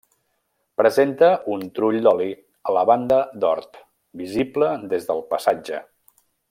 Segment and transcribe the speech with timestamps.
[0.81, 2.31] Presenta un trull d'oli
[2.71, 3.81] a la banda d'hort,
[4.25, 5.89] visible des del passatge.